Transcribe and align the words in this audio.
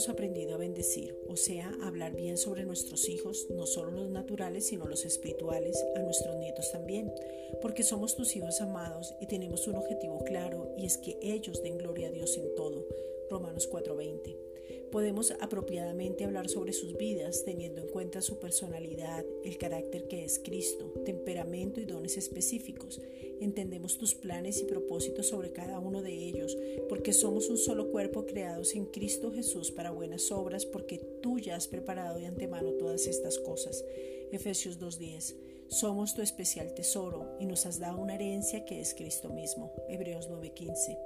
hemos 0.00 0.08
aprendido 0.08 0.54
a 0.54 0.56
bendecir, 0.56 1.14
o 1.28 1.36
sea, 1.36 1.70
a 1.82 1.88
hablar 1.88 2.14
bien 2.14 2.38
sobre 2.38 2.64
nuestros 2.64 3.08
hijos, 3.10 3.48
no 3.50 3.66
solo 3.66 3.90
los 3.90 4.08
naturales, 4.08 4.68
sino 4.68 4.86
los 4.86 5.04
espirituales, 5.04 5.76
a 5.94 6.00
nuestros 6.00 6.36
nietos 6.36 6.72
también, 6.72 7.12
porque 7.60 7.82
somos 7.82 8.16
tus 8.16 8.34
hijos 8.34 8.62
amados 8.62 9.14
y 9.20 9.26
tenemos 9.26 9.66
un 9.68 9.76
objetivo 9.76 10.24
claro 10.24 10.72
y 10.78 10.86
es 10.86 10.96
que 10.96 11.18
ellos 11.20 11.62
den 11.62 11.76
gloria 11.76 12.08
a 12.08 12.12
Dios 12.12 12.38
en 12.38 12.54
todo. 12.54 12.86
Romanos 13.28 13.68
4:20. 13.70 14.49
Podemos 14.90 15.32
apropiadamente 15.40 16.24
hablar 16.24 16.48
sobre 16.48 16.72
sus 16.72 16.96
vidas 16.96 17.44
teniendo 17.44 17.80
en 17.80 17.88
cuenta 17.88 18.22
su 18.22 18.38
personalidad, 18.38 19.24
el 19.44 19.58
carácter 19.58 20.08
que 20.08 20.24
es 20.24 20.38
Cristo, 20.38 20.92
temperamento 21.04 21.80
y 21.80 21.84
dones 21.84 22.16
específicos. 22.16 23.00
Entendemos 23.40 23.98
tus 23.98 24.14
planes 24.14 24.60
y 24.60 24.64
propósitos 24.64 25.28
sobre 25.28 25.52
cada 25.52 25.78
uno 25.78 26.02
de 26.02 26.12
ellos, 26.12 26.56
porque 26.88 27.12
somos 27.12 27.48
un 27.48 27.56
solo 27.56 27.90
cuerpo 27.90 28.26
creados 28.26 28.74
en 28.74 28.86
Cristo 28.86 29.32
Jesús 29.32 29.70
para 29.70 29.90
buenas 29.90 30.30
obras, 30.32 30.66
porque 30.66 30.98
tú 31.22 31.38
ya 31.38 31.56
has 31.56 31.68
preparado 31.68 32.18
de 32.18 32.26
antemano 32.26 32.72
todas 32.72 33.06
estas 33.06 33.38
cosas. 33.38 33.84
Efesios 34.32 34.80
2.10. 34.80 35.34
Somos 35.70 36.14
tu 36.14 36.22
especial 36.22 36.74
tesoro 36.74 37.36
y 37.38 37.46
nos 37.46 37.64
has 37.64 37.78
dado 37.78 38.00
una 38.00 38.16
herencia 38.16 38.64
que 38.64 38.80
es 38.80 38.92
Cristo 38.92 39.28
mismo. 39.28 39.72
Hebreos 39.88 40.28
9:15. 40.28 40.98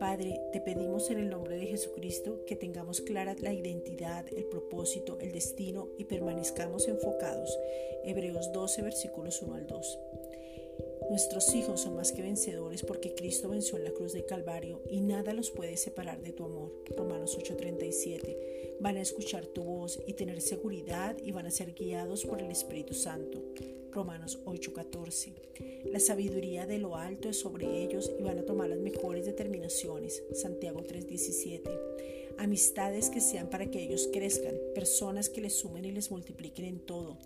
Padre, 0.00 0.40
te 0.50 0.62
pedimos 0.62 1.10
en 1.10 1.18
el 1.18 1.28
nombre 1.28 1.58
de 1.58 1.66
Jesucristo 1.66 2.46
que 2.46 2.56
tengamos 2.56 3.02
clara 3.02 3.36
la 3.38 3.52
identidad, 3.52 4.24
el 4.34 4.44
propósito, 4.44 5.18
el 5.20 5.30
destino 5.30 5.88
y 5.98 6.04
permanezcamos 6.04 6.88
enfocados. 6.88 7.54
Hebreos 8.02 8.50
12 8.50 8.80
versículos 8.80 9.42
1 9.42 9.54
al 9.54 9.66
2. 9.66 9.98
Nuestros 11.10 11.54
hijos 11.54 11.82
son 11.82 11.96
más 11.96 12.12
que 12.12 12.22
vencedores 12.22 12.82
porque 12.82 13.14
Cristo 13.14 13.50
venció 13.50 13.76
en 13.76 13.84
la 13.84 13.90
cruz 13.90 14.14
de 14.14 14.24
Calvario 14.24 14.80
y 14.88 15.02
nada 15.02 15.34
los 15.34 15.50
puede 15.50 15.76
separar 15.76 16.22
de 16.22 16.32
tu 16.32 16.44
amor. 16.44 16.72
Romanos 16.96 17.36
8:37. 17.36 18.78
Van 18.80 18.96
a 18.96 19.02
escuchar 19.02 19.44
tu 19.48 19.64
voz 19.64 20.00
y 20.06 20.14
tener 20.14 20.40
seguridad 20.40 21.18
y 21.22 21.32
van 21.32 21.44
a 21.44 21.50
ser 21.50 21.74
guiados 21.74 22.24
por 22.24 22.40
el 22.40 22.50
Espíritu 22.50 22.94
Santo. 22.94 23.42
Romanos 23.92 24.38
8:14. 24.44 25.34
La 25.86 26.00
sabiduría 26.00 26.66
de 26.66 26.78
lo 26.78 26.96
alto 26.96 27.28
es 27.28 27.38
sobre 27.38 27.82
ellos 27.82 28.10
y 28.18 28.22
van 28.22 28.38
a 28.38 28.44
tomar 28.44 28.68
las 28.68 28.78
mejores 28.78 29.26
determinaciones. 29.26 30.22
Santiago 30.32 30.82
3:17. 30.82 31.70
Amistades 32.38 33.10
que 33.10 33.20
sean 33.20 33.50
para 33.50 33.70
que 33.70 33.82
ellos 33.82 34.08
crezcan, 34.12 34.54
personas 34.74 35.28
que 35.28 35.40
les 35.40 35.54
sumen 35.54 35.84
y 35.84 35.92
les 35.92 36.10
multipliquen 36.10 36.64
en 36.64 36.80
todo 36.80 37.18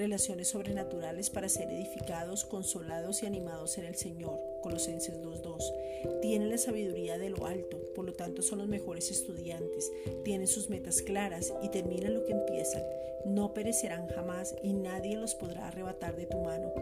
relaciones 0.00 0.48
sobrenaturales 0.48 1.28
para 1.28 1.48
ser 1.48 1.70
edificados, 1.70 2.44
consolados 2.44 3.22
y 3.22 3.26
animados 3.26 3.76
en 3.76 3.84
el 3.84 3.96
Señor. 3.96 4.38
Colosenses 4.62 5.20
2.2. 5.20 6.20
Tienen 6.22 6.48
la 6.48 6.58
sabiduría 6.58 7.18
de 7.18 7.28
lo 7.28 7.46
alto, 7.46 7.78
por 7.94 8.06
lo 8.06 8.14
tanto 8.14 8.40
son 8.40 8.60
los 8.60 8.68
mejores 8.68 9.10
estudiantes, 9.10 9.92
tienen 10.24 10.46
sus 10.46 10.70
metas 10.70 11.02
claras 11.02 11.52
y 11.62 11.68
terminan 11.68 12.14
lo 12.14 12.24
que 12.24 12.32
empiezan. 12.32 12.82
No 13.24 13.54
perecerán 13.54 14.06
jamás 14.08 14.54
y 14.62 14.72
nadie 14.72 15.16
los 15.16 15.34
podrá 15.34 15.68
arrebatar 15.68 16.16
de 16.16 16.26
tu 16.26 16.38
mano. 16.38 16.72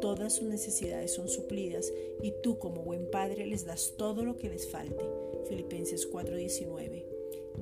Todas 0.00 0.34
sus 0.34 0.48
necesidades 0.48 1.12
son 1.12 1.28
suplidas 1.28 1.92
y 2.22 2.32
tú 2.42 2.58
como 2.58 2.82
buen 2.82 3.10
padre 3.10 3.46
les 3.46 3.64
das 3.64 3.94
todo 3.96 4.24
lo 4.24 4.36
que 4.36 4.48
les 4.48 4.68
falte. 4.68 5.04
Filipenses 5.48 6.08
4:19. 6.10 7.04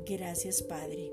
Gracias 0.07 0.63
Padre. 0.63 1.13